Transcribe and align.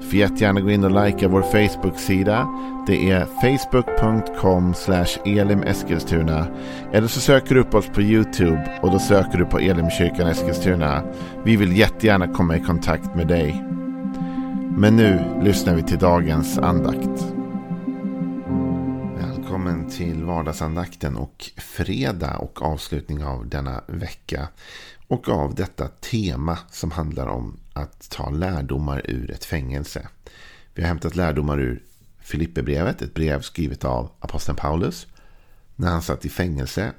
Du 0.00 0.06
får 0.06 0.18
jättegärna 0.18 0.60
gå 0.60 0.70
in 0.70 0.84
och 0.84 1.04
likea 1.04 1.28
vår 1.28 1.42
Facebook-sida. 1.42 2.48
Det 2.86 3.10
är 3.10 3.24
facebook.com 3.24 4.74
elimeskilstuna. 5.24 6.46
Eller 6.92 7.08
så 7.08 7.20
söker 7.20 7.54
du 7.54 7.60
upp 7.60 7.74
oss 7.74 7.86
på 7.86 8.02
YouTube 8.02 8.78
och 8.82 8.90
då 8.90 8.98
söker 8.98 9.38
du 9.38 9.44
på 9.44 9.58
Elimkyrkan 9.58 10.28
Eskilstuna. 10.28 11.02
Vi 11.44 11.56
vill 11.56 11.76
jättegärna 11.76 12.28
komma 12.28 12.56
i 12.56 12.60
kontakt 12.60 13.14
med 13.14 13.28
dig. 13.28 13.64
Men 14.76 14.96
nu 14.96 15.40
lyssnar 15.42 15.74
vi 15.74 15.82
till 15.82 15.98
dagens 15.98 16.58
andakt. 16.58 17.34
Välkommen 19.16 19.90
till 19.90 20.24
vardagsandakten 20.24 21.16
och 21.16 21.50
fredag 21.56 22.36
och 22.36 22.62
avslutning 22.62 23.24
av 23.24 23.48
denna 23.48 23.82
vecka. 23.86 24.48
Och 25.08 25.28
av 25.28 25.54
detta 25.54 25.88
tema 25.88 26.58
som 26.70 26.90
handlar 26.90 27.26
om 27.26 27.56
att 27.72 28.10
ta 28.10 28.30
lärdomar 28.30 29.02
ur 29.04 29.30
ett 29.30 29.44
fängelse. 29.44 30.08
Vi 30.74 30.82
har 30.82 30.88
hämtat 30.88 31.16
lärdomar 31.16 31.60
ur 31.60 31.82
Filipperbrevet, 32.20 33.02
ett 33.02 33.14
brev 33.14 33.40
skrivet 33.40 33.84
av 33.84 34.10
aposteln 34.20 34.56
Paulus. 34.56 35.06
När 35.76 35.90
han 35.90 36.02
satt 36.02 36.24
i 36.24 36.28
fängelse. 36.28 36.92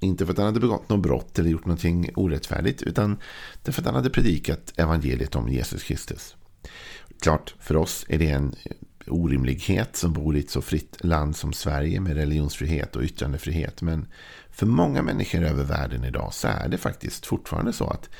Inte 0.00 0.26
för 0.26 0.32
att 0.32 0.38
han 0.38 0.46
hade 0.46 0.60
begått 0.60 0.88
något 0.88 1.02
brott 1.02 1.38
eller 1.38 1.50
gjort 1.50 1.66
någonting 1.66 2.10
orättfärdigt. 2.14 2.82
Utan 2.82 3.18
därför 3.62 3.82
att 3.82 3.86
han 3.86 3.94
hade 3.94 4.10
predikat 4.10 4.72
evangeliet 4.76 5.36
om 5.36 5.48
Jesus 5.48 5.82
Kristus. 5.82 6.36
Klart, 7.20 7.54
för 7.60 7.76
oss 7.76 8.06
är 8.08 8.18
det 8.18 8.30
en 8.30 8.54
orimlighet 9.06 9.96
som 9.96 10.12
bor 10.12 10.36
i 10.36 10.40
ett 10.40 10.50
så 10.50 10.62
fritt 10.62 11.04
land 11.04 11.36
som 11.36 11.52
Sverige 11.52 12.00
med 12.00 12.16
religionsfrihet 12.16 12.96
och 12.96 13.02
yttrandefrihet. 13.02 13.82
Men 13.82 14.06
för 14.50 14.66
många 14.66 15.02
människor 15.02 15.42
över 15.42 15.64
världen 15.64 16.04
idag 16.04 16.34
så 16.34 16.48
är 16.48 16.68
det 16.68 16.78
faktiskt 16.78 17.26
fortfarande 17.26 17.72
så 17.72 17.86
att 17.86 18.10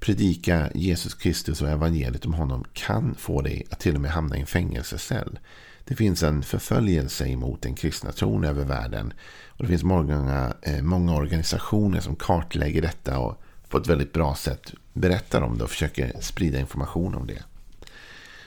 predika 0.00 0.70
Jesus 0.74 1.14
Kristus 1.14 1.62
och 1.62 1.68
evangeliet 1.68 2.26
om 2.26 2.34
honom 2.34 2.64
kan 2.72 3.14
få 3.14 3.42
dig 3.42 3.66
att 3.70 3.80
till 3.80 3.94
och 3.94 4.00
med 4.00 4.10
hamna 4.10 4.36
i 4.36 4.40
en 4.40 4.46
fängelsecell. 4.46 5.38
Det 5.84 5.94
finns 5.94 6.22
en 6.22 6.42
förföljelse 6.42 7.28
emot 7.28 7.62
den 7.62 7.74
kristna 7.74 8.12
tron 8.12 8.44
över 8.44 8.64
världen. 8.64 9.12
Och 9.48 9.64
det 9.64 9.68
finns 9.68 9.82
många, 9.82 10.54
eh, 10.62 10.82
många 10.82 11.14
organisationer 11.14 12.00
som 12.00 12.16
kartlägger 12.16 12.82
detta 12.82 13.18
och 13.18 13.42
på 13.68 13.78
ett 13.78 13.86
väldigt 13.86 14.12
bra 14.12 14.34
sätt 14.34 14.72
berättar 14.92 15.42
om 15.42 15.58
det 15.58 15.64
och 15.64 15.70
försöker 15.70 16.20
sprida 16.20 16.58
information 16.58 17.14
om 17.14 17.26
det. 17.26 17.42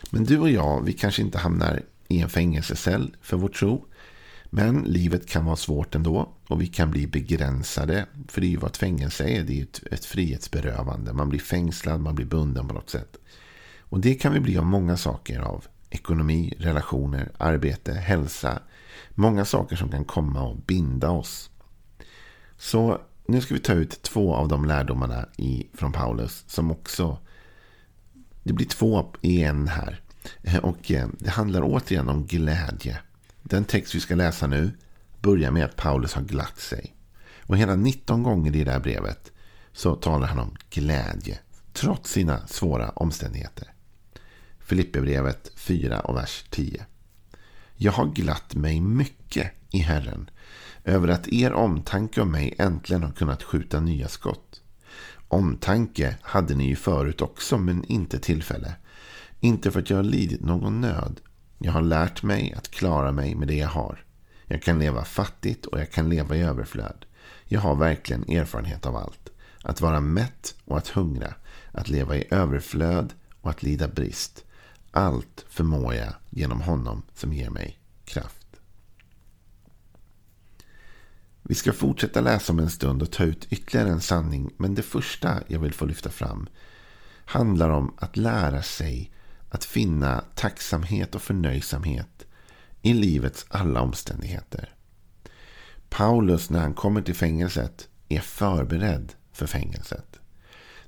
Men 0.09 0.23
du 0.23 0.39
och 0.39 0.49
jag, 0.49 0.81
vi 0.81 0.93
kanske 0.93 1.21
inte 1.21 1.37
hamnar 1.37 1.81
i 2.07 2.21
en 2.21 2.29
fängelsecell 2.29 3.15
för 3.21 3.37
vår 3.37 3.49
tro. 3.49 3.85
Men 4.49 4.83
livet 4.83 5.29
kan 5.29 5.45
vara 5.45 5.55
svårt 5.55 5.95
ändå 5.95 6.29
och 6.47 6.61
vi 6.61 6.67
kan 6.67 6.91
bli 6.91 7.07
begränsade. 7.07 8.05
För 8.27 8.41
det 8.41 8.47
är 8.47 8.49
ju 8.49 8.57
vad 8.57 8.69
ett 8.69 8.77
fängelse 8.77 9.23
är. 9.23 9.43
Det 9.43 9.59
är 9.59 9.63
ett, 9.63 9.83
ett 9.91 10.05
frihetsberövande. 10.05 11.13
Man 11.13 11.29
blir 11.29 11.39
fängslad, 11.39 12.01
man 12.01 12.15
blir 12.15 12.25
bunden 12.25 12.67
på 12.67 12.73
något 12.73 12.89
sätt. 12.89 13.17
Och 13.79 13.99
det 13.99 14.15
kan 14.15 14.33
vi 14.33 14.39
bli 14.39 14.57
av 14.57 14.65
många 14.65 14.97
saker. 14.97 15.39
Av 15.39 15.65
ekonomi, 15.89 16.53
relationer, 16.57 17.31
arbete, 17.37 17.93
hälsa. 17.93 18.59
Många 19.09 19.45
saker 19.45 19.75
som 19.75 19.89
kan 19.89 20.05
komma 20.05 20.41
och 20.41 20.57
binda 20.57 21.09
oss. 21.09 21.49
Så 22.57 23.01
nu 23.25 23.41
ska 23.41 23.53
vi 23.53 23.59
ta 23.59 23.73
ut 23.73 24.01
två 24.01 24.35
av 24.35 24.47
de 24.47 24.65
lärdomarna 24.65 25.25
i, 25.37 25.67
från 25.73 25.91
Paulus. 25.91 26.43
Som 26.47 26.71
också... 26.71 27.17
Det 28.43 28.53
blir 28.53 28.67
två 28.67 29.13
i 29.21 29.43
en 29.43 29.67
här. 29.67 30.01
Eh, 30.43 30.57
och 30.57 30.91
eh, 30.91 31.07
det 31.19 31.29
handlar 31.29 31.61
återigen 31.63 32.09
om 32.09 32.25
glädje. 32.25 32.99
Den 33.49 33.65
text 33.65 33.95
vi 33.95 33.99
ska 33.99 34.15
läsa 34.15 34.47
nu 34.47 34.71
börjar 35.21 35.51
med 35.51 35.65
att 35.65 35.75
Paulus 35.75 36.13
har 36.13 36.21
glatt 36.21 36.59
sig. 36.59 36.95
Och 37.41 37.57
hela 37.57 37.75
19 37.75 38.23
gånger 38.23 38.55
i 38.55 38.63
det 38.63 38.71
här 38.71 38.79
brevet 38.79 39.31
så 39.73 39.95
talar 39.95 40.27
han 40.27 40.39
om 40.39 40.55
glädje. 40.69 41.39
Trots 41.73 42.11
sina 42.11 42.47
svåra 42.47 42.89
omständigheter. 42.89 43.73
Filipperbrevet 44.59 45.51
4 45.55 45.99
och 45.99 46.15
vers 46.15 46.45
10. 46.49 46.85
Jag 47.75 47.91
har 47.91 48.05
glatt 48.05 48.55
mig 48.55 48.81
mycket 48.81 49.51
i 49.71 49.77
Herren 49.79 50.29
över 50.83 51.07
att 51.07 51.27
er 51.27 51.53
omtanke 51.53 52.21
om 52.21 52.31
mig 52.31 52.55
äntligen 52.57 53.03
har 53.03 53.11
kunnat 53.11 53.43
skjuta 53.43 53.79
nya 53.79 54.07
skott. 54.07 54.61
Omtanke 55.27 56.17
hade 56.21 56.55
ni 56.55 56.67
ju 56.67 56.75
förut 56.75 57.21
också, 57.21 57.57
men 57.57 57.83
inte 57.83 58.19
tillfälle. 58.19 58.75
Inte 59.39 59.71
för 59.71 59.79
att 59.79 59.89
jag 59.89 59.97
har 59.97 60.03
lidit 60.03 60.41
någon 60.41 60.81
nöd. 60.81 61.19
Jag 61.61 61.71
har 61.71 61.81
lärt 61.81 62.23
mig 62.23 62.53
att 62.57 62.71
klara 62.71 63.11
mig 63.11 63.35
med 63.35 63.47
det 63.47 63.57
jag 63.57 63.67
har. 63.67 64.03
Jag 64.45 64.61
kan 64.61 64.79
leva 64.79 65.05
fattigt 65.05 65.65
och 65.65 65.79
jag 65.79 65.91
kan 65.91 66.09
leva 66.09 66.35
i 66.35 66.41
överflöd. 66.41 67.05
Jag 67.45 67.59
har 67.59 67.75
verkligen 67.75 68.29
erfarenhet 68.29 68.85
av 68.85 68.95
allt. 68.95 69.29
Att 69.63 69.81
vara 69.81 69.99
mätt 69.99 70.55
och 70.65 70.77
att 70.77 70.87
hungra. 70.87 71.33
Att 71.71 71.89
leva 71.89 72.15
i 72.15 72.27
överflöd 72.31 73.13
och 73.41 73.49
att 73.49 73.63
lida 73.63 73.87
brist. 73.87 74.45
Allt 74.91 75.45
förmår 75.49 75.93
jag 75.93 76.13
genom 76.29 76.61
honom 76.61 77.01
som 77.13 77.33
ger 77.33 77.49
mig 77.49 77.79
kraft. 78.05 78.45
Vi 81.43 81.55
ska 81.55 81.73
fortsätta 81.73 82.21
läsa 82.21 82.53
om 82.53 82.59
en 82.59 82.69
stund 82.69 83.01
och 83.01 83.11
ta 83.11 83.23
ut 83.23 83.47
ytterligare 83.49 83.89
en 83.89 84.01
sanning. 84.01 84.51
Men 84.57 84.75
det 84.75 84.83
första 84.83 85.39
jag 85.47 85.59
vill 85.59 85.73
få 85.73 85.85
lyfta 85.85 86.09
fram 86.09 86.47
handlar 87.25 87.69
om 87.69 87.93
att 87.97 88.17
lära 88.17 88.61
sig 88.61 89.11
att 89.49 89.65
finna 89.65 90.23
tacksamhet 90.35 91.15
och 91.15 91.21
förnöjsamhet 91.21 92.25
i 92.81 92.93
livets 92.93 93.45
alla 93.49 93.81
omständigheter. 93.81 94.73
Paulus 95.89 96.49
när 96.49 96.59
han 96.59 96.73
kommer 96.73 97.01
till 97.01 97.15
fängelset 97.15 97.87
är 98.09 98.19
förberedd 98.19 99.13
för 99.31 99.47
fängelset. 99.47 100.19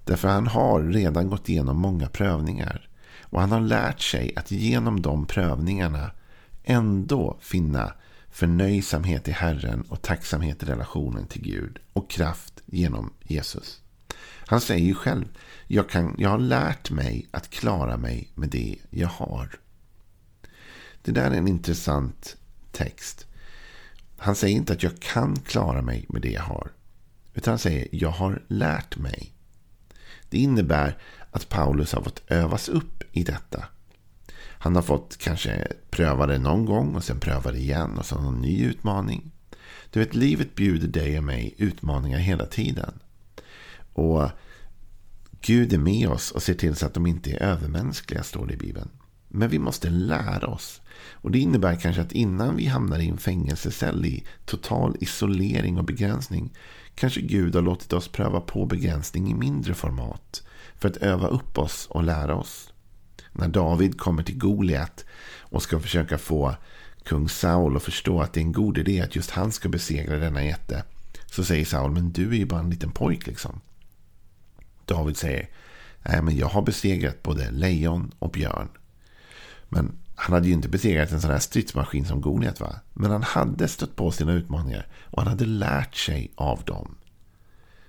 Därför 0.04 0.28
han 0.28 0.48
har 0.48 0.84
redan 0.84 1.30
gått 1.30 1.50
igenom 1.50 1.78
många 1.78 2.08
prövningar. 2.08 2.90
Och 3.20 3.42
han 3.42 3.52
har 3.52 3.62
lärt 3.62 4.02
sig 4.02 4.34
att 4.36 4.52
genom 4.52 5.02
de 5.02 5.26
prövningarna 5.26 6.12
ändå 6.64 7.38
finna 7.42 7.94
förnöjsamhet 8.30 9.28
i 9.28 9.32
Herren 9.32 9.82
och 9.82 10.02
tacksamhet 10.02 10.64
i 10.64 10.66
relationen 10.66 11.28
till 11.28 11.42
Gud 11.42 11.80
och 11.94 12.10
kraft 12.10 12.62
genom 12.66 13.14
Jesus. 13.24 13.82
Han 14.52 14.62
säger 14.62 14.86
ju 14.86 14.96
själv, 14.96 15.26
jag, 15.68 15.90
kan, 15.90 16.16
jag 16.18 16.30
har 16.30 16.38
lärt 16.38 16.92
mig 16.92 17.28
att 17.32 17.50
klara 17.50 17.98
mig 17.98 18.32
med 18.36 18.50
det 18.50 18.76
jag 18.90 19.08
har. 19.08 19.50
Det 21.02 21.12
där 21.12 21.32
är 21.32 21.36
en 21.36 21.48
intressant 21.48 22.38
text. 22.72 23.28
Han 24.18 24.36
säger 24.36 24.56
inte 24.56 24.74
att 24.74 24.84
jag 24.84 25.00
kan 25.00 25.36
klara 25.36 25.82
mig 25.82 26.06
med 26.10 26.22
det 26.22 26.32
jag 26.32 26.42
har. 26.42 26.72
Utan 27.34 27.52
han 27.52 27.60
säger 27.60 27.88
jag 27.92 28.10
har 28.10 28.44
lärt 28.48 28.98
mig. 28.98 29.34
Det 30.30 30.38
innebär 30.38 30.98
att 31.32 31.50
Paulus 31.50 31.94
har 31.94 32.02
fått 32.02 32.24
övas 32.28 32.70
upp 32.70 33.04
i 33.12 33.24
detta. 33.24 33.66
Han 34.38 34.76
har 34.76 34.84
fått 34.84 35.18
kanske 35.18 35.68
pröva 35.90 36.28
det 36.28 36.38
någon 36.38 36.66
gång 36.66 36.96
och 36.96 37.04
sen 37.04 37.20
pröva 37.20 37.52
det 37.52 37.60
igen 37.60 37.98
och 37.98 38.06
så 38.06 38.18
en 38.18 38.42
ny 38.42 38.66
utmaning. 38.66 39.32
Du 39.90 40.00
vet, 40.00 40.16
livet 40.16 40.56
bjuder 40.56 40.88
dig 40.88 41.18
och 41.18 41.24
mig 41.24 41.56
utmaningar 41.58 42.20
hela 42.20 42.46
tiden. 42.46 43.01
Och 43.94 44.30
Gud 45.42 45.74
är 45.74 45.78
med 45.78 46.10
oss 46.10 46.32
och 46.32 46.44
ser 46.44 46.54
till 46.54 46.76
så 46.76 46.86
att 46.86 46.94
de 46.94 47.08
inte 47.08 47.32
är 47.32 47.44
övermänskliga, 47.44 48.24
står 48.24 48.46
det 48.46 48.54
i 48.54 48.58
Bibeln. 48.58 48.90
Men 49.28 49.50
vi 49.50 49.60
måste 49.60 49.90
lära 49.90 50.48
oss. 50.48 50.82
Och 51.12 51.32
det 51.32 51.40
innebär 51.40 51.76
kanske 51.76 52.02
att 52.02 52.12
innan 52.12 52.56
vi 52.56 52.66
hamnar 52.66 53.00
i 53.00 53.10
en 53.10 53.18
fängelsecell 53.18 54.06
i 54.06 54.24
total 54.46 54.96
isolering 55.00 55.78
och 55.78 55.84
begränsning 55.84 56.54
kanske 56.96 57.22
Gud 57.22 57.56
har 57.56 57.62
låtit 57.62 57.94
oss 57.94 58.08
pröva 58.08 58.42
på 58.42 58.66
begränsning 58.66 59.32
i 59.32 59.34
mindre 59.34 59.74
format 59.74 60.44
för 60.76 60.90
att 60.90 60.98
öva 60.98 61.28
upp 61.28 61.58
oss 61.58 61.88
och 61.90 62.04
lära 62.04 62.36
oss. 62.36 62.74
När 63.32 63.48
David 63.48 64.00
kommer 64.00 64.24
till 64.24 64.38
Goliat 64.38 65.06
och 65.40 65.64
ska 65.64 65.80
försöka 65.80 66.18
få 66.18 66.56
kung 67.04 67.30
Saul 67.30 67.76
att 67.76 67.84
förstå 67.84 68.22
att 68.22 68.34
det 68.34 68.40
är 68.40 68.46
en 68.46 68.52
god 68.52 68.78
idé 68.78 69.02
att 69.02 69.16
just 69.16 69.32
han 69.32 69.52
ska 69.52 69.70
besegra 69.70 70.18
denna 70.18 70.44
jätte 70.44 70.84
så 71.26 71.44
säger 71.44 71.66
Saul, 71.66 71.92
men 71.92 72.12
du 72.12 72.30
är 72.30 72.36
ju 72.36 72.46
bara 72.46 72.60
en 72.60 72.70
liten 72.70 72.92
pojk 72.92 73.28
liksom. 73.28 73.62
David 74.92 75.18
säger, 75.18 75.50
nej 76.04 76.22
men 76.22 76.38
jag 76.38 76.48
har 76.48 76.62
besegrat 76.62 77.24
både 77.24 77.52
lejon 77.52 78.12
och 78.20 78.32
björn. 78.32 78.70
Men 79.70 79.92
han 80.16 80.34
hade 80.34 80.48
ju 80.48 80.54
inte 80.54 80.70
besegrat 80.70 81.12
en 81.12 81.22
sån 81.22 81.32
här 81.32 81.40
stridsmaskin 81.40 82.06
som 82.06 82.22
Goliat 82.22 82.60
va? 82.60 82.76
Men 82.94 83.12
han 83.12 83.24
hade 83.24 83.68
stött 83.68 83.96
på 83.96 84.12
sina 84.12 84.34
utmaningar 84.34 84.88
och 85.04 85.22
han 85.22 85.32
hade 85.32 85.46
lärt 85.46 85.96
sig 85.96 86.32
av 86.36 86.64
dem. 86.64 86.96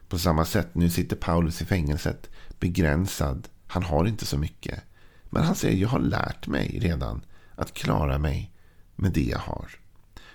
På 0.09 0.19
samma 0.19 0.45
sätt, 0.45 0.75
nu 0.75 0.91
sitter 0.91 1.17
Paulus 1.17 1.63
i 1.63 1.65
fängelset 1.65 2.31
begränsad. 2.59 3.49
Han 3.67 3.83
har 3.83 4.07
inte 4.07 4.27
så 4.27 4.39
mycket. 4.39 4.83
Men 5.31 5.45
han 5.45 5.55
säger, 5.55 5.77
jag 5.77 5.89
har 5.89 6.01
lärt 6.01 6.47
mig 6.47 6.79
redan 6.79 7.25
att 7.55 7.75
klara 7.75 8.19
mig 8.19 8.53
med 8.97 9.13
det 9.13 9.25
jag 9.25 9.39
har. 9.39 9.67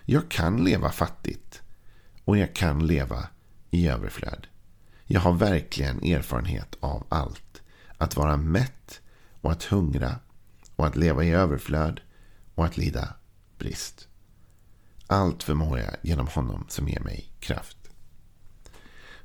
Jag 0.06 0.30
kan 0.30 0.64
leva 0.64 0.92
fattigt 0.92 1.62
och 2.26 2.38
jag 2.38 2.56
kan 2.56 2.88
leva 2.88 3.28
i 3.70 3.88
överflöd. 3.88 4.48
Jag 5.08 5.22
har 5.22 5.34
verkligen 5.34 6.04
erfarenhet 6.04 6.78
av 6.80 7.08
allt. 7.10 7.62
Att 7.98 8.16
vara 8.16 8.38
mätt 8.38 9.02
och 9.42 9.52
att 9.52 9.64
hungra 9.64 10.16
och 10.76 10.88
att 10.88 10.96
leva 10.96 11.24
i 11.24 11.32
överflöd 11.32 12.02
och 12.56 12.66
att 12.66 12.78
lida 12.78 13.14
brist. 13.58 14.08
Allt 15.08 15.44
förmår 15.44 15.80
jag 15.80 15.96
genom 16.02 16.28
honom 16.28 16.66
som 16.70 16.88
ger 16.88 17.00
mig 17.00 17.32
kraft. 17.40 17.78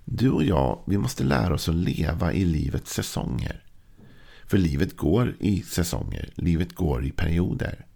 Du 0.04 0.30
och 0.30 0.44
jag, 0.44 0.82
vi 0.86 0.98
måste 0.98 1.24
lära 1.24 1.54
oss 1.54 1.68
att 1.68 1.74
leva 1.74 2.32
i 2.32 2.44
livets 2.44 2.92
säsonger. 2.92 3.64
För 4.46 4.58
livet 4.58 4.96
går 4.96 5.36
i 5.40 5.62
säsonger. 5.62 6.32
Livet 6.34 6.74
går 6.74 7.04
i 7.04 7.10
perioder. 7.10 7.86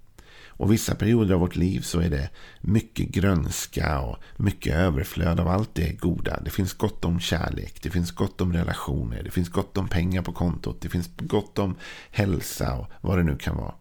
Och 0.57 0.73
vissa 0.73 0.95
perioder 0.95 1.35
av 1.35 1.41
vårt 1.41 1.57
liv 1.57 1.81
så 1.81 2.01
är 2.01 2.11
det 2.11 2.31
mycket 2.61 3.09
grönska 3.09 4.01
och 4.01 4.17
mycket 4.37 4.75
överflöd 4.75 5.41
av 5.41 5.49
allt 5.49 5.75
det 5.75 5.93
goda. 5.93 6.41
Det 6.45 6.51
finns 6.51 6.73
gott 6.73 7.05
om 7.05 7.21
kärlek, 7.21 7.83
det 7.83 7.91
finns 7.91 8.11
gott 8.11 8.41
om 8.41 8.53
relationer, 8.53 9.23
det 9.23 9.31
finns 9.31 9.49
gott 9.49 9.77
om 9.77 9.89
pengar 9.89 10.23
på 10.23 10.33
kontot, 10.33 10.81
det 10.81 10.89
finns 10.89 11.11
gott 11.17 11.59
om 11.59 11.77
hälsa 12.11 12.75
och 12.75 12.87
vad 13.01 13.19
det 13.19 13.25
nu 13.25 13.37
kan 13.37 13.57
vara. 13.57 13.75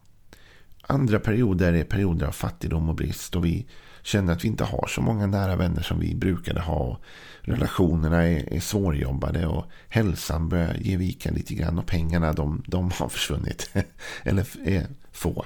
Andra 0.88 1.20
perioder 1.20 1.74
är 1.74 1.84
perioder 1.84 2.28
av 2.28 2.32
fattigdom 2.32 2.90
och 2.90 2.96
brist 2.96 3.36
och 3.36 3.46
vi 3.46 3.66
känner 4.04 4.34
att 4.34 4.44
vi 4.44 4.48
inte 4.48 4.64
har 4.64 4.88
så 4.88 5.02
många 5.02 5.28
nära 5.28 5.56
vänner 5.56 5.82
som 5.82 6.00
vi 6.00 6.16
brukade 6.16 6.60
ha. 6.60 7.00
Relationerna 7.42 8.24
är, 8.24 8.54
är 8.54 8.60
svårjobbade 8.60 9.48
och 9.48 9.66
hälsan 9.90 10.50
börjar 10.50 10.76
ge 10.82 10.98
vika 10.98 11.32
lite 11.32 11.54
grann 11.54 11.80
och 11.80 11.86
pengarna 11.86 12.34
de, 12.34 12.64
de 12.68 12.92
har 12.92 13.10
försvunnit. 13.10 13.70
Eller 14.24 14.48
är 14.68 14.88
få. 15.12 15.46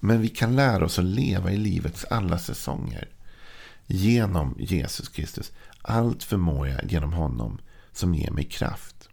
Men 0.00 0.20
vi 0.20 0.28
kan 0.28 0.56
lära 0.56 0.84
oss 0.84 0.98
att 0.98 1.04
leva 1.04 1.52
i 1.52 1.56
livets 1.56 2.04
alla 2.04 2.38
säsonger. 2.38 3.08
Genom 3.86 4.56
Jesus 4.58 5.08
Kristus. 5.08 5.52
Allt 5.82 6.22
förmår 6.22 6.68
jag 6.68 6.92
genom 6.92 7.12
honom 7.12 7.58
som 7.92 8.14
ger 8.14 8.30
mig 8.30 8.44
kraft. 8.44 9.08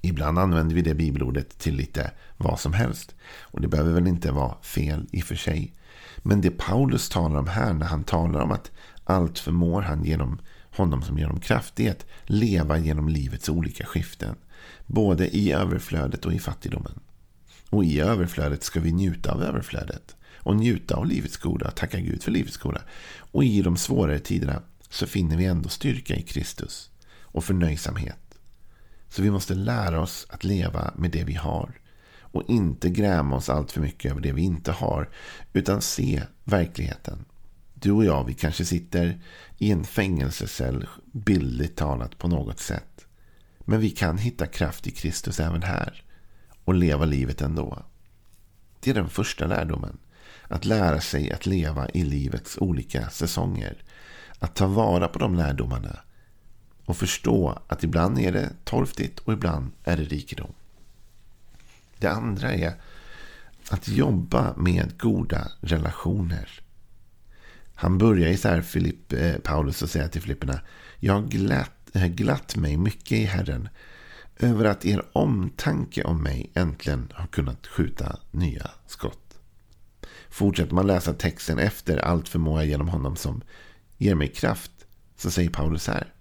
Ibland 0.00 0.38
använder 0.38 0.74
vi 0.74 0.82
det 0.82 0.94
bibelordet 0.94 1.58
till 1.58 1.76
lite 1.76 2.10
vad 2.36 2.60
som 2.60 2.72
helst. 2.72 3.14
Och 3.40 3.60
det 3.60 3.68
behöver 3.68 3.92
väl 3.92 4.06
inte 4.06 4.32
vara 4.32 4.54
fel 4.62 5.06
i 5.12 5.20
och 5.20 5.24
för 5.24 5.34
sig. 5.34 5.72
Men 6.18 6.40
det 6.40 6.50
Paulus 6.50 7.08
talar 7.08 7.38
om 7.38 7.46
här 7.46 7.72
när 7.72 7.86
han 7.86 8.04
talar 8.04 8.40
om 8.40 8.50
att 8.50 8.70
allt 9.04 9.38
förmår 9.38 9.82
han 9.82 10.04
genom 10.04 10.38
honom 10.70 11.02
som 11.02 11.18
ger 11.18 11.26
dem 11.26 11.40
kraft 11.40 11.80
är 11.80 11.90
att 11.90 12.06
leva 12.24 12.78
genom 12.78 13.08
livets 13.08 13.48
olika 13.48 13.86
skiften. 13.86 14.36
Både 14.86 15.36
i 15.36 15.52
överflödet 15.52 16.26
och 16.26 16.32
i 16.32 16.38
fattigdomen. 16.38 17.00
Och 17.70 17.84
i 17.84 18.00
överflödet 18.00 18.62
ska 18.62 18.80
vi 18.80 18.92
njuta 18.92 19.32
av 19.32 19.42
överflödet. 19.42 20.16
Och 20.36 20.56
njuta 20.56 20.94
av 20.94 21.06
livets 21.06 21.36
goda, 21.36 21.70
tacka 21.70 22.00
Gud 22.00 22.22
för 22.22 22.30
livets 22.30 22.56
goda. 22.56 22.82
Och 23.16 23.44
i 23.44 23.62
de 23.62 23.76
svårare 23.76 24.18
tiderna 24.18 24.62
så 24.88 25.06
finner 25.06 25.36
vi 25.36 25.44
ändå 25.44 25.68
styrka 25.68 26.16
i 26.16 26.22
Kristus. 26.22 26.90
Och 27.22 27.44
förnöjsamhet. 27.44 28.38
Så 29.08 29.22
vi 29.22 29.30
måste 29.30 29.54
lära 29.54 30.00
oss 30.00 30.26
att 30.30 30.44
leva 30.44 30.94
med 30.96 31.10
det 31.10 31.24
vi 31.24 31.34
har. 31.34 31.80
Och 32.20 32.42
inte 32.48 32.90
gräma 32.90 33.36
oss 33.36 33.48
allt 33.48 33.72
för 33.72 33.80
mycket 33.80 34.10
över 34.10 34.20
det 34.20 34.32
vi 34.32 34.42
inte 34.42 34.72
har. 34.72 35.10
Utan 35.52 35.82
se 35.82 36.22
verkligheten. 36.44 37.24
Du 37.74 37.92
och 37.92 38.04
jag, 38.04 38.24
vi 38.24 38.34
kanske 38.34 38.64
sitter 38.64 39.20
i 39.58 39.70
en 39.70 39.84
fängelsecell, 39.84 40.86
bildligt 41.12 41.76
talat 41.76 42.18
på 42.18 42.28
något 42.28 42.58
sätt. 42.58 43.06
Men 43.58 43.80
vi 43.80 43.90
kan 43.90 44.18
hitta 44.18 44.46
kraft 44.46 44.86
i 44.86 44.90
Kristus 44.90 45.40
även 45.40 45.62
här 45.62 46.04
och 46.64 46.74
leva 46.74 47.04
livet 47.04 47.40
ändå. 47.40 47.82
Det 48.80 48.90
är 48.90 48.94
den 48.94 49.08
första 49.08 49.46
lärdomen. 49.46 49.98
Att 50.48 50.64
lära 50.64 51.00
sig 51.00 51.32
att 51.32 51.46
leva 51.46 51.88
i 51.88 52.04
livets 52.04 52.58
olika 52.58 53.10
säsonger. 53.10 53.82
Att 54.38 54.54
ta 54.54 54.66
vara 54.66 55.08
på 55.08 55.18
de 55.18 55.34
lärdomarna. 55.34 55.98
Och 56.84 56.96
förstå 56.96 57.58
att 57.68 57.84
ibland 57.84 58.18
är 58.18 58.32
det 58.32 58.50
torftigt 58.64 59.18
och 59.18 59.32
ibland 59.32 59.70
är 59.84 59.96
det 59.96 60.04
rikedom. 60.04 60.52
Det 61.98 62.08
andra 62.08 62.52
är 62.52 62.74
att 63.70 63.88
jobba 63.88 64.54
med 64.56 64.98
goda 64.98 65.48
relationer. 65.60 66.60
Han 67.74 67.98
börjar 67.98 68.28
i 68.28 68.36
så 68.36 68.48
här 68.48 68.62
Filipp, 68.62 69.12
eh, 69.12 69.34
Paulus 69.34 69.82
och 69.82 69.90
säger 69.90 70.08
till 70.08 70.22
Filipperna. 70.22 70.60
Jag 70.98 71.14
har 71.14 71.22
glatt, 71.22 71.90
eh, 71.92 72.06
glatt 72.06 72.56
mig 72.56 72.76
mycket 72.76 73.12
i 73.12 73.24
Herren 73.24 73.68
över 74.38 74.64
att 74.64 74.84
er 74.84 75.02
omtanke 75.12 76.04
om 76.04 76.22
mig 76.22 76.50
äntligen 76.54 77.12
har 77.14 77.26
kunnat 77.26 77.66
skjuta 77.66 78.18
nya 78.30 78.70
skott. 78.86 79.38
Fortsätter 80.30 80.74
man 80.74 80.86
läsa 80.86 81.12
texten 81.12 81.58
efter 81.58 81.98
allt 81.98 82.28
förmår 82.28 82.60
jag 82.60 82.68
genom 82.68 82.88
honom 82.88 83.16
som 83.16 83.42
ger 83.98 84.14
mig 84.14 84.28
kraft 84.28 84.70
så 85.16 85.30
säger 85.30 85.50
Paulus 85.50 85.86
här. 85.86 86.12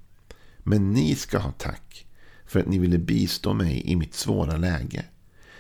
Men 0.58 0.92
ni 0.92 1.16
ska 1.16 1.38
ha 1.38 1.52
tack 1.52 2.06
för 2.46 2.60
att 2.60 2.68
ni 2.68 2.78
ville 2.78 2.98
bistå 2.98 3.54
mig 3.54 3.82
i 3.86 3.96
mitt 3.96 4.14
svåra 4.14 4.58
läge. 4.58 5.06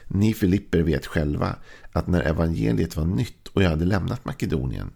Ni 0.07 0.33
Filipper 0.33 0.79
vet 0.81 1.05
själva 1.05 1.55
att 1.91 2.07
när 2.07 2.21
evangeliet 2.21 2.95
var 2.95 3.05
nytt 3.05 3.47
och 3.47 3.63
jag 3.63 3.69
hade 3.69 3.85
lämnat 3.85 4.25
Makedonien 4.25 4.91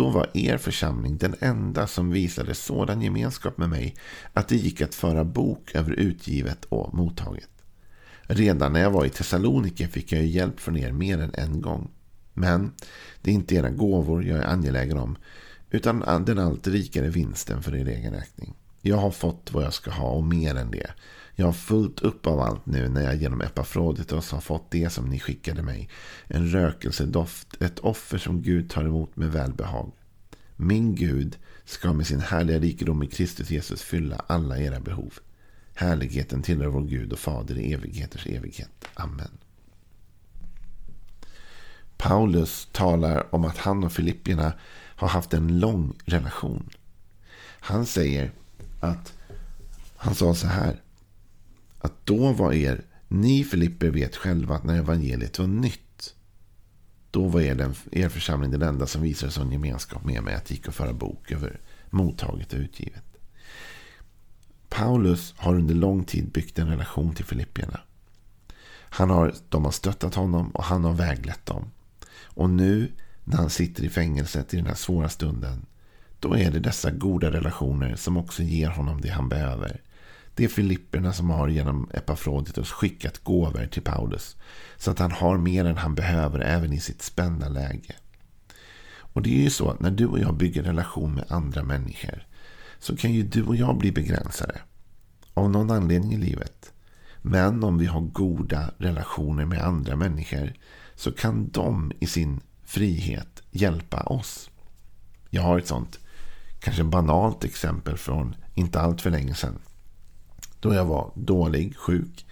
då 0.00 0.08
var 0.08 0.30
er 0.34 0.56
församling 0.56 1.18
den 1.18 1.34
enda 1.40 1.86
som 1.86 2.10
visade 2.10 2.54
sådan 2.54 3.02
gemenskap 3.02 3.58
med 3.58 3.68
mig 3.68 3.96
att 4.32 4.48
det 4.48 4.56
gick 4.56 4.80
att 4.80 4.94
föra 4.94 5.24
bok 5.24 5.74
över 5.74 5.92
utgivet 5.92 6.64
och 6.64 6.94
mottaget. 6.94 7.48
Redan 8.22 8.72
när 8.72 8.80
jag 8.80 8.90
var 8.90 9.04
i 9.04 9.10
Thessaloniki 9.10 9.86
fick 9.86 10.12
jag 10.12 10.26
hjälp 10.26 10.60
från 10.60 10.76
er 10.76 10.92
mer 10.92 11.20
än 11.20 11.34
en 11.34 11.60
gång. 11.60 11.90
Men 12.34 12.72
det 13.22 13.30
är 13.30 13.34
inte 13.34 13.54
era 13.54 13.70
gåvor 13.70 14.24
jag 14.24 14.38
är 14.38 14.46
angelägen 14.46 14.98
om 14.98 15.16
utan 15.70 16.24
den 16.26 16.38
allt 16.38 16.66
rikare 16.66 17.08
vinsten 17.08 17.62
för 17.62 17.76
er 17.76 17.88
egen 17.88 18.12
räkning. 18.12 18.54
Jag 18.80 18.96
har 18.96 19.10
fått 19.10 19.50
vad 19.52 19.64
jag 19.64 19.74
ska 19.74 19.90
ha 19.90 20.10
och 20.10 20.24
mer 20.24 20.54
än 20.54 20.70
det. 20.70 20.90
Jag 21.40 21.46
har 21.46 21.52
fullt 21.52 22.00
upp 22.00 22.26
av 22.26 22.40
allt 22.40 22.66
nu 22.66 22.88
när 22.88 23.02
jag 23.02 23.16
genom 23.16 23.40
Epafroditos 23.40 24.30
har 24.30 24.40
fått 24.40 24.70
det 24.70 24.90
som 24.90 25.08
ni 25.08 25.20
skickade 25.20 25.62
mig. 25.62 25.88
En 26.26 26.50
rökelsedoft, 26.50 27.62
ett 27.62 27.78
offer 27.78 28.18
som 28.18 28.42
Gud 28.42 28.70
tar 28.70 28.84
emot 28.84 29.16
med 29.16 29.32
välbehag. 29.32 29.92
Min 30.56 30.94
Gud 30.94 31.36
ska 31.64 31.92
med 31.92 32.06
sin 32.06 32.20
härliga 32.20 32.58
rikedom 32.58 33.02
i 33.02 33.06
Kristus 33.06 33.50
Jesus 33.50 33.82
fylla 33.82 34.24
alla 34.26 34.58
era 34.58 34.80
behov. 34.80 35.14
Härligheten 35.74 36.42
tillhör 36.42 36.68
vår 36.68 36.82
Gud 36.82 37.12
och 37.12 37.18
Fader 37.18 37.58
i 37.58 37.72
evigheters 37.72 38.26
evighet. 38.26 38.88
Amen. 38.94 39.38
Paulus 41.96 42.68
talar 42.72 43.34
om 43.34 43.44
att 43.44 43.58
han 43.58 43.84
och 43.84 43.92
Filippierna 43.92 44.52
har 44.96 45.08
haft 45.08 45.34
en 45.34 45.60
lång 45.60 45.94
relation. 46.04 46.70
Han 47.60 47.86
säger 47.86 48.32
att 48.80 49.12
han 49.96 50.14
sa 50.14 50.34
så 50.34 50.46
här 50.46 50.80
att 51.80 52.06
då 52.06 52.32
var 52.32 52.52
er, 52.52 52.84
ni 53.08 53.44
Filipper 53.44 53.90
vet 53.90 54.16
själva 54.16 54.54
att 54.54 54.64
när 54.64 54.78
evangeliet 54.78 55.38
var 55.38 55.46
nytt, 55.46 56.14
då 57.10 57.28
var 57.28 57.40
er, 57.40 57.54
den, 57.54 57.74
er 57.92 58.08
församling 58.08 58.50
den 58.50 58.62
enda 58.62 58.86
som 58.86 59.02
visade 59.02 59.32
sån 59.32 59.52
gemenskap 59.52 60.04
med 60.04 60.22
mig 60.22 60.34
att 60.34 60.44
det 60.44 60.54
gick 60.54 60.68
att 60.68 60.74
föra 60.74 60.92
bok 60.92 61.32
över 61.32 61.60
mottaget 61.90 62.52
och 62.52 62.58
utgivet. 62.58 63.04
Paulus 64.68 65.34
har 65.36 65.54
under 65.54 65.74
lång 65.74 66.04
tid 66.04 66.30
byggt 66.30 66.58
en 66.58 66.68
relation 66.68 67.14
till 67.14 67.24
Filippierna. 67.24 67.80
Han 68.92 69.10
har, 69.10 69.34
de 69.48 69.64
har 69.64 69.72
stöttat 69.72 70.14
honom 70.14 70.50
och 70.50 70.64
han 70.64 70.84
har 70.84 70.92
väglett 70.92 71.46
dem. 71.46 71.70
Och 72.24 72.50
nu 72.50 72.92
när 73.24 73.36
han 73.36 73.50
sitter 73.50 73.84
i 73.84 73.88
fängelset 73.88 74.54
i 74.54 74.56
den 74.56 74.66
här 74.66 74.74
svåra 74.74 75.08
stunden, 75.08 75.66
då 76.20 76.36
är 76.36 76.50
det 76.50 76.60
dessa 76.60 76.90
goda 76.90 77.30
relationer 77.30 77.96
som 77.96 78.16
också 78.16 78.42
ger 78.42 78.68
honom 78.68 79.00
det 79.00 79.08
han 79.08 79.28
behöver. 79.28 79.80
Det 80.34 80.44
är 80.44 80.48
Filipperna 80.48 81.12
som 81.12 81.30
har 81.30 81.48
genom 81.48 81.90
Epafroditus 81.94 82.70
skickat 82.70 83.24
gåvor 83.24 83.66
till 83.66 83.82
Paulus. 83.82 84.36
Så 84.76 84.90
att 84.90 84.98
han 84.98 85.12
har 85.12 85.38
mer 85.38 85.64
än 85.64 85.76
han 85.76 85.94
behöver 85.94 86.40
även 86.40 86.72
i 86.72 86.80
sitt 86.80 87.02
spända 87.02 87.48
läge. 87.48 87.94
Och 89.12 89.22
det 89.22 89.38
är 89.38 89.42
ju 89.42 89.50
så 89.50 89.70
att 89.70 89.80
när 89.80 89.90
du 89.90 90.06
och 90.06 90.18
jag 90.18 90.34
bygger 90.34 90.62
relation 90.62 91.14
med 91.14 91.24
andra 91.28 91.62
människor. 91.62 92.26
Så 92.78 92.96
kan 92.96 93.12
ju 93.12 93.22
du 93.22 93.42
och 93.42 93.56
jag 93.56 93.78
bli 93.78 93.92
begränsade. 93.92 94.60
Av 95.34 95.50
någon 95.50 95.70
anledning 95.70 96.12
i 96.12 96.16
livet. 96.16 96.72
Men 97.22 97.64
om 97.64 97.78
vi 97.78 97.86
har 97.86 98.00
goda 98.00 98.70
relationer 98.78 99.44
med 99.44 99.62
andra 99.62 99.96
människor. 99.96 100.54
Så 100.94 101.12
kan 101.12 101.50
de 101.50 101.92
i 102.00 102.06
sin 102.06 102.40
frihet 102.64 103.42
hjälpa 103.50 104.00
oss. 104.02 104.50
Jag 105.30 105.42
har 105.42 105.58
ett 105.58 105.66
sånt 105.66 105.98
kanske 106.60 106.84
banalt 106.84 107.44
exempel 107.44 107.96
från 107.96 108.34
inte 108.54 108.80
allt 108.80 109.00
för 109.00 109.10
länge 109.10 109.34
sedan. 109.34 109.58
Då 110.60 110.74
jag 110.74 110.84
var 110.84 111.12
dålig, 111.14 111.76
sjuk 111.76 112.26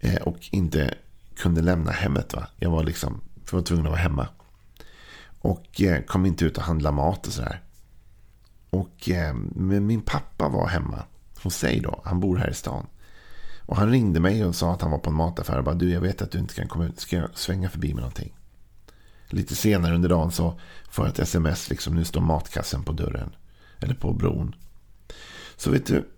eh, 0.00 0.22
och 0.22 0.38
inte 0.50 0.94
kunde 1.36 1.62
lämna 1.62 1.90
hemmet. 1.90 2.34
Va? 2.34 2.46
Jag 2.56 2.70
var 2.70 2.84
liksom 2.84 3.20
var 3.50 3.62
tvungen 3.62 3.86
att 3.86 3.90
vara 3.92 4.00
hemma. 4.00 4.28
Och 5.40 5.82
eh, 5.82 6.02
kom 6.02 6.26
inte 6.26 6.44
ut 6.44 6.58
och 6.58 6.62
handla 6.62 6.92
mat 6.92 7.26
och 7.26 7.32
sådär. 7.32 7.62
Och 8.70 9.10
eh, 9.10 9.34
min 9.80 10.00
pappa 10.00 10.48
var 10.48 10.68
hemma 10.68 11.04
hos 11.42 11.54
sig 11.54 11.80
då. 11.80 12.00
Han 12.04 12.20
bor 12.20 12.36
här 12.36 12.50
i 12.50 12.54
stan. 12.54 12.86
Och 13.60 13.76
han 13.76 13.90
ringde 13.90 14.20
mig 14.20 14.44
och 14.44 14.54
sa 14.54 14.72
att 14.72 14.82
han 14.82 14.90
var 14.90 14.98
på 14.98 15.10
en 15.10 15.16
mataffär. 15.16 15.58
Och 15.58 15.64
bara, 15.64 15.74
du, 15.74 15.90
jag 15.90 16.00
vet 16.00 16.22
att 16.22 16.30
du 16.30 16.38
inte 16.38 16.54
kan 16.54 16.68
komma 16.68 16.84
ut. 16.84 17.00
Ska 17.00 17.16
jag 17.16 17.28
svänga 17.34 17.70
förbi 17.70 17.88
med 17.88 18.00
någonting? 18.00 18.34
Lite 19.26 19.54
senare 19.54 19.94
under 19.94 20.08
dagen 20.08 20.32
så 20.32 20.60
får 20.90 21.04
jag 21.04 21.12
ett 21.12 21.18
sms. 21.18 21.70
Liksom, 21.70 21.94
nu 21.94 22.04
står 22.04 22.20
matkassen 22.20 22.84
på 22.84 22.92
dörren. 22.92 23.30
Eller 23.80 23.94
på 23.94 24.12
bron. 24.12 24.54
Så 25.56 25.70
vet 25.70 25.86
du, 25.86 26.08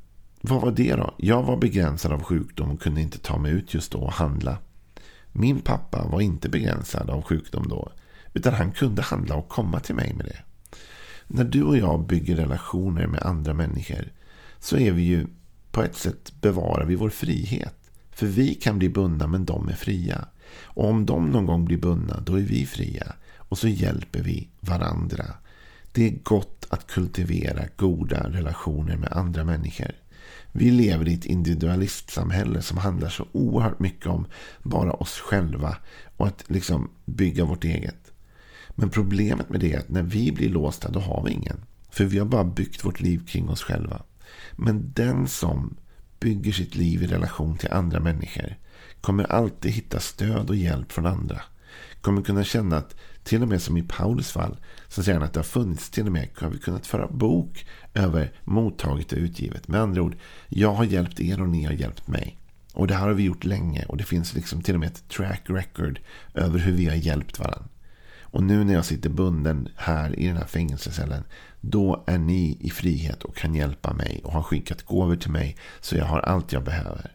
vad 0.41 0.61
var 0.61 0.71
det 0.71 0.95
då? 0.95 1.15
Jag 1.17 1.43
var 1.43 1.57
begränsad 1.57 2.13
av 2.13 2.23
sjukdom 2.23 2.71
och 2.71 2.83
kunde 2.83 3.01
inte 3.01 3.19
ta 3.19 3.39
mig 3.39 3.53
ut 3.53 3.75
just 3.75 3.93
då 3.93 3.99
och 3.99 4.13
handla. 4.13 4.59
Min 5.33 5.61
pappa 5.61 6.07
var 6.09 6.21
inte 6.21 6.49
begränsad 6.49 7.11
av 7.11 7.23
sjukdom 7.23 7.69
då. 7.69 7.93
Utan 8.33 8.55
han 8.55 8.73
kunde 8.73 9.03
handla 9.03 9.35
och 9.35 9.49
komma 9.49 9.81
till 9.81 9.95
mig 9.95 10.15
med 10.15 10.27
det. 10.27 10.43
När 11.27 11.45
du 11.45 11.63
och 11.63 11.79
jag 11.79 12.07
bygger 12.07 12.37
relationer 12.37 13.07
med 13.07 13.23
andra 13.23 13.55
människor 13.55 14.13
så 14.59 14.77
är 14.77 14.93
vi 14.93 15.03
ju 15.03 15.27
på 15.71 15.83
ett 15.83 15.97
sätt 15.97 16.33
bevarar 16.41 16.85
vi 16.85 16.95
vår 16.95 17.11
frihet. 17.11 17.77
För 18.11 18.27
vi 18.27 18.55
kan 18.55 18.79
bli 18.79 18.89
bundna 18.89 19.27
men 19.27 19.45
de 19.45 19.69
är 19.69 19.75
fria. 19.75 20.29
Och 20.63 20.89
om 20.89 21.07
de 21.07 21.31
någon 21.31 21.47
gång 21.47 21.65
blir 21.65 21.79
bundna 21.79 22.21
då 22.21 22.35
är 22.35 22.43
vi 22.43 22.67
fria. 22.67 23.13
Och 23.37 23.59
så 23.59 23.69
hjälper 23.69 24.23
vi 24.23 24.49
varandra. 24.61 25.25
Det 25.93 26.07
är 26.07 26.19
gott 26.23 26.67
att 26.69 26.87
kultivera 26.87 27.65
goda 27.77 28.31
relationer 28.31 28.97
med 28.97 29.13
andra 29.13 29.45
människor. 29.45 29.91
Vi 30.53 30.71
lever 30.71 31.09
i 31.09 31.15
ett 31.15 31.25
individualistsamhälle 31.25 32.63
som 32.63 32.79
handlar 32.79 33.09
så 33.09 33.27
oerhört 33.33 33.79
mycket 33.79 34.07
om 34.07 34.27
bara 34.63 34.93
oss 34.93 35.19
själva 35.19 35.77
och 36.17 36.27
att 36.27 36.45
liksom 36.47 36.91
bygga 37.05 37.45
vårt 37.45 37.65
eget. 37.65 38.13
Men 38.71 38.91
problemet 38.91 39.49
med 39.49 39.61
det 39.61 39.73
är 39.73 39.79
att 39.79 39.89
när 39.89 40.03
vi 40.03 40.33
blir 40.33 40.49
låsta 40.49 40.91
då 40.91 41.01
har 41.01 41.25
vi 41.25 41.33
ingen. 41.33 41.65
För 41.91 42.05
vi 42.05 42.19
har 42.19 42.27
bara 42.27 42.45
byggt 42.45 42.85
vårt 42.85 43.01
liv 43.01 43.27
kring 43.27 43.49
oss 43.49 43.63
själva. 43.63 44.03
Men 44.53 44.93
den 44.93 45.29
som 45.29 45.77
bygger 46.21 46.53
sitt 46.53 46.75
liv 46.75 47.03
i 47.03 47.07
relation 47.07 47.59
till 47.59 47.73
andra 47.73 48.01
människor 48.01 48.57
kommer 49.01 49.25
alltid 49.25 49.73
hitta 49.73 50.01
stöd 50.01 50.51
och 50.51 50.57
hjälp 50.57 50.93
från 50.93 51.07
andra. 51.07 51.41
Kommer 52.01 52.23
kunna 52.23 52.45
känna 52.45 52.77
att 52.77 52.95
till 53.25 53.43
och 53.43 53.49
med 53.49 53.63
som 53.63 53.77
i 53.77 53.83
Paulus 53.83 54.31
fall 54.31 54.57
så 54.89 55.03
säger 55.03 55.19
han 55.19 55.27
att 55.27 55.33
det 55.33 55.41
har 55.41 55.45
funnits 55.45 55.91
till 55.91 56.07
och 56.07 56.13
med 56.13 56.29
har 56.37 56.51
vi 56.51 56.59
kunnat 56.59 56.87
föra 56.87 57.09
bok 57.09 57.67
över 57.95 58.33
mottaget 58.45 59.13
och 59.13 59.19
utgivet. 59.19 59.69
Med 59.69 59.81
andra 59.81 60.03
ord, 60.03 60.17
jag 60.49 60.73
har 60.73 60.85
hjälpt 60.85 61.21
er 61.21 61.41
och 61.41 61.49
ni 61.49 61.65
har 61.65 61.73
hjälpt 61.73 62.09
mig. 62.09 62.37
Och 62.75 62.87
det 62.87 62.95
här 62.95 63.07
har 63.07 63.15
vi 63.15 63.23
gjort 63.23 63.45
länge 63.45 63.85
och 63.85 63.97
det 63.97 64.05
finns 64.05 64.35
liksom 64.35 64.63
till 64.63 64.75
och 64.75 64.81
med 64.81 64.89
ett 64.89 65.09
track 65.09 65.43
record 65.47 66.01
över 66.35 66.59
hur 66.59 66.73
vi 66.73 66.87
har 66.87 66.95
hjälpt 66.95 67.39
varandra. 67.39 67.69
Och 68.33 68.43
nu 68.43 68.65
när 68.65 68.75
jag 68.75 68.85
sitter 68.85 69.11
bunden 69.11 69.69
här 69.77 70.19
i 70.19 70.27
den 70.27 70.37
här 70.37 70.47
fängelsecellen. 70.47 71.25
Då 71.61 72.05
är 72.07 72.19
ni 72.19 72.59
i 72.61 72.71
frihet 72.71 73.23
och 73.23 73.37
kan 73.37 73.55
hjälpa 73.55 73.93
mig 73.93 74.21
och 74.25 74.33
har 74.33 74.43
skickat 74.43 74.83
gåvor 74.83 75.17
till 75.17 75.31
mig. 75.31 75.57
Så 75.81 75.97
jag 75.97 76.05
har 76.05 76.19
allt 76.19 76.53
jag 76.53 76.65
behöver. 76.65 77.15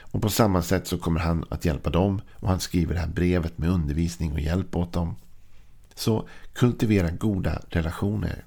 Och 0.00 0.22
på 0.22 0.28
samma 0.28 0.62
sätt 0.62 0.86
så 0.86 0.98
kommer 0.98 1.20
han 1.20 1.44
att 1.50 1.64
hjälpa 1.64 1.90
dem. 1.90 2.20
Och 2.32 2.48
han 2.48 2.60
skriver 2.60 2.94
det 2.94 3.00
här 3.00 3.08
brevet 3.08 3.58
med 3.58 3.70
undervisning 3.70 4.32
och 4.32 4.40
hjälp 4.40 4.76
åt 4.76 4.92
dem. 4.92 5.16
Så 5.94 6.28
kultivera 6.52 7.10
goda 7.10 7.62
relationer. 7.68 8.44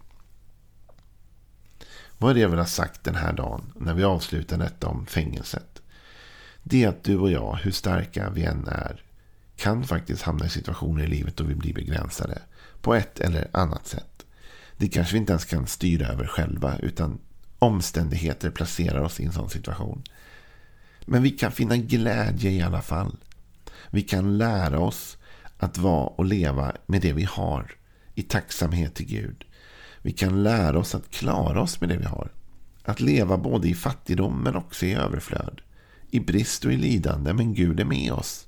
Vad 2.18 2.32
är 2.32 2.36
det 2.36 2.42
jag 2.42 2.50
vill 2.50 2.60
ha 2.60 2.66
sagt 2.66 3.04
den 3.04 3.16
här 3.16 3.34
dagen 3.34 3.74
när 3.76 3.94
vi 3.94 4.04
avslutar 4.04 4.58
detta 4.58 4.88
om 4.88 5.06
fängelset? 5.06 5.82
Det 6.64 6.84
är 6.84 6.90
att 6.90 7.04
du 7.04 7.18
och 7.18 7.32
jag, 7.32 7.56
hur 7.56 7.72
starka 7.72 8.30
vi 8.30 8.46
än 8.46 8.68
är, 8.68 9.04
kan 9.56 9.84
faktiskt 9.84 10.22
hamna 10.22 10.46
i 10.46 10.50
situationer 10.50 11.04
i 11.04 11.08
livet 11.08 11.38
då 11.38 11.44
vi 11.44 11.56
blir 11.56 11.74
begränsade. 11.74 12.42
På 12.82 12.96
ett 12.96 13.20
eller 13.20 13.48
annat 13.54 13.88
sätt. 13.88 14.26
Det 14.78 14.88
kanske 14.88 15.14
vi 15.14 15.20
inte 15.20 15.32
ens 15.32 15.46
kan 15.46 15.68
styra 15.68 16.08
över 16.08 16.28
själva. 16.28 16.78
Utan 16.78 17.20
omständigheter 17.60 18.50
placerar 18.50 19.02
oss 19.02 19.20
i 19.20 19.26
en 19.26 19.32
sån 19.32 19.50
situation. 19.50 20.04
Men 21.06 21.24
vi 21.24 21.30
kan 21.30 21.52
finna 21.52 21.78
glädje 21.78 22.52
i 22.52 22.62
alla 22.62 22.82
fall. 22.82 23.18
Vi 23.90 24.02
kan 24.02 24.38
lära 24.38 24.80
oss 24.80 25.18
att 25.58 25.78
vara 25.78 26.08
och 26.08 26.26
leva 26.26 26.72
med 26.86 27.02
det 27.02 27.14
vi 27.14 27.24
har. 27.24 27.72
I 28.16 28.22
tacksamhet 28.22 28.96
till 28.96 29.06
Gud. 29.06 29.46
Vi 30.02 30.12
kan 30.12 30.44
lära 30.44 30.80
oss 30.80 30.96
att 30.96 31.12
klara 31.12 31.62
oss 31.62 31.82
med 31.82 31.90
det 31.90 31.98
vi 31.98 32.06
har. 32.06 32.32
Att 32.84 33.00
leva 33.00 33.38
både 33.38 33.68
i 33.68 33.74
fattigdom 33.74 34.44
men 34.44 34.56
också 34.56 34.86
i 34.86 34.94
överflöd. 34.94 35.62
I 36.12 36.20
brist 36.20 36.66
och 36.66 36.74
i 36.74 36.78
lidande 36.78 37.34
men 37.34 37.54
Gud 37.54 37.80
är 37.80 37.86
med 37.86 38.12
oss. 38.12 38.48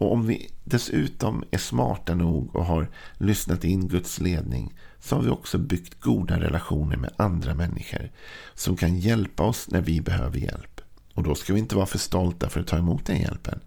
Och 0.00 0.12
om 0.12 0.26
vi 0.26 0.50
dessutom 0.64 1.44
är 1.50 1.58
smarta 1.58 2.14
nog 2.14 2.56
och 2.56 2.64
har 2.64 2.90
lyssnat 3.18 3.64
in 3.64 3.88
Guds 3.88 4.20
ledning 4.20 4.74
så 5.00 5.16
har 5.16 5.22
vi 5.22 5.30
också 5.30 5.58
byggt 5.58 6.00
goda 6.00 6.40
relationer 6.40 6.96
med 6.96 7.12
andra 7.16 7.54
människor 7.54 8.10
som 8.54 8.76
kan 8.76 8.98
hjälpa 8.98 9.42
oss 9.42 9.70
när 9.70 9.80
vi 9.80 10.00
behöver 10.00 10.38
hjälp. 10.38 10.80
Och 11.14 11.22
då 11.22 11.34
ska 11.34 11.52
vi 11.52 11.58
inte 11.58 11.76
vara 11.76 11.86
för 11.86 11.98
stolta 11.98 12.48
för 12.48 12.60
att 12.60 12.66
ta 12.66 12.78
emot 12.78 13.06
den 13.06 13.20
hjälpen. 13.20 13.60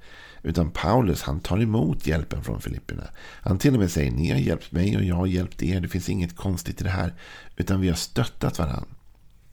Utan 0.43 0.71
Paulus 0.71 1.21
han 1.21 1.39
tar 1.39 1.61
emot 1.61 2.07
hjälpen 2.07 2.43
från 2.43 2.61
Filipperna. 2.61 3.03
Han 3.41 3.57
till 3.57 3.73
och 3.73 3.79
med 3.79 3.91
säger 3.91 4.11
ni 4.11 4.31
har 4.31 4.39
hjälpt 4.39 4.71
mig 4.71 4.97
och 4.97 5.03
jag 5.03 5.15
har 5.15 5.25
hjälpt 5.25 5.63
er. 5.63 5.81
Det 5.81 5.87
finns 5.87 6.09
inget 6.09 6.35
konstigt 6.35 6.81
i 6.81 6.83
det 6.83 6.89
här. 6.89 7.13
Utan 7.55 7.81
vi 7.81 7.89
har 7.89 7.95
stöttat 7.95 8.59
varandra. 8.59 8.87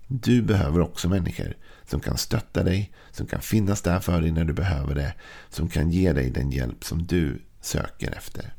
Du 0.09 0.42
behöver 0.42 0.80
också 0.80 1.09
människor 1.09 1.54
som 1.85 2.00
kan 2.00 2.18
stötta 2.18 2.64
dig, 2.64 2.92
som 3.11 3.26
kan 3.26 3.40
finnas 3.40 3.82
där 3.82 4.00
för 4.00 4.20
dig 4.20 4.32
när 4.32 4.44
du 4.44 4.52
behöver 4.52 4.94
det, 4.94 5.14
som 5.49 5.68
kan 5.68 5.90
ge 5.90 6.12
dig 6.12 6.30
den 6.30 6.50
hjälp 6.50 6.85
som 6.85 7.06
du 7.06 7.42
söker 7.61 8.12
efter. 8.16 8.54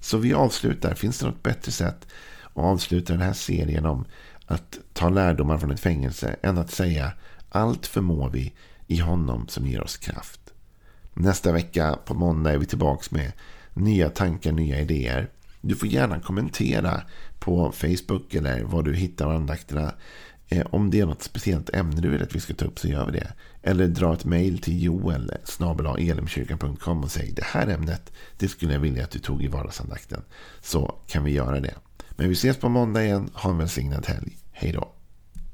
Så 0.00 0.18
vi 0.18 0.34
avslutar. 0.34 0.94
Finns 0.94 1.18
det 1.18 1.26
något 1.26 1.42
bättre 1.42 1.72
sätt 1.72 2.06
att 2.44 2.64
avsluta 2.64 3.12
den 3.12 3.22
här 3.22 3.32
serien 3.32 3.86
om 3.86 4.04
att 4.46 4.78
ta 4.92 5.08
lärdomar 5.08 5.58
från 5.58 5.70
ett 5.70 5.80
fängelse 5.80 6.36
än 6.42 6.58
att 6.58 6.70
säga 6.70 7.12
allt 7.48 7.86
förmår 7.86 8.30
vi 8.30 8.54
i 8.86 8.98
honom 8.98 9.48
som 9.48 9.66
ger 9.66 9.80
oss 9.80 9.96
kraft. 9.96 10.47
Nästa 11.20 11.52
vecka 11.52 11.98
på 12.04 12.14
måndag 12.14 12.52
är 12.52 12.58
vi 12.58 12.66
tillbaka 12.66 13.06
med 13.10 13.32
nya 13.74 14.10
tankar, 14.10 14.52
nya 14.52 14.80
idéer. 14.80 15.30
Du 15.60 15.76
får 15.76 15.88
gärna 15.88 16.20
kommentera 16.20 17.02
på 17.38 17.72
Facebook 17.72 18.34
eller 18.34 18.62
var 18.62 18.82
du 18.82 18.94
hittar 18.94 19.30
andakterna. 19.30 19.94
Eh, 20.48 20.66
om 20.70 20.90
det 20.90 21.00
är 21.00 21.06
något 21.06 21.22
speciellt 21.22 21.74
ämne 21.74 22.00
du 22.00 22.08
vill 22.08 22.22
att 22.22 22.34
vi 22.34 22.40
ska 22.40 22.54
ta 22.54 22.64
upp 22.64 22.78
så 22.78 22.88
gör 22.88 23.06
vi 23.06 23.12
det. 23.12 23.32
Eller 23.62 23.86
dra 23.86 24.12
ett 24.14 24.24
mejl 24.24 24.58
till 24.58 24.82
joel 24.82 25.32
elimkyrkan.com 25.98 27.02
och 27.02 27.10
säg 27.10 27.32
det 27.32 27.44
här 27.44 27.66
ämnet 27.66 28.12
det 28.36 28.48
skulle 28.48 28.72
jag 28.72 28.80
vilja 28.80 29.04
att 29.04 29.10
du 29.10 29.18
tog 29.18 29.42
i 29.42 29.48
vardagsandakten. 29.48 30.22
Så 30.60 30.94
kan 31.06 31.24
vi 31.24 31.30
göra 31.30 31.60
det. 31.60 31.74
Men 32.10 32.28
vi 32.28 32.32
ses 32.32 32.56
på 32.56 32.68
måndag 32.68 33.04
igen. 33.04 33.30
Ha 33.32 33.50
en 33.50 33.58
välsignad 33.58 34.06
helg. 34.06 34.36
Hej 34.52 34.72
då. 34.72 34.97